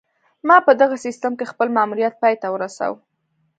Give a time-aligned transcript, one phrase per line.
[0.47, 2.95] ما په دغه سیستم کې خپل ماموریت پای ته ورسوو